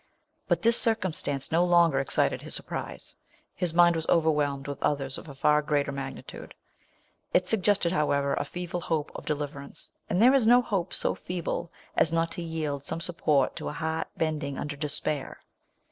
But 0.47 0.63
this 0.63 0.81
circumstance 0.81 1.51
no 1.51 1.63
longer 1.63 1.99
excited 1.99 2.41
his 2.41 2.55
surprise. 2.55 3.17
His 3.53 3.71
mind 3.71 3.95
was 3.95 4.09
overwhelmed 4.09 4.67
with 4.67 4.81
others 4.81 5.19
of 5.19 5.29
a 5.29 5.35
far 5.35 5.61
greater 5.61 5.91
magnitude. 5.91 6.55
It 7.35 7.47
suggested, 7.47 7.91
however, 7.91 8.33
a 8.33 8.43
feeble 8.43 8.81
hope 8.81 9.11
of 9.13 9.27
deliver 9.27 9.59
ance; 9.59 9.91
and 10.09 10.19
there 10.19 10.33
is 10.33 10.47
no 10.47 10.63
hope 10.63 10.91
so 10.91 11.13
feeble 11.13 11.71
as 11.95 12.11
not 12.11 12.31
to 12.31 12.41
yield 12.41 12.83
some 12.83 12.99
support 12.99 13.55
to 13.57 13.69
a 13.69 13.73
heart 13.73 14.07
bending 14.17 14.57
under 14.57 14.75
despair. 14.75 15.37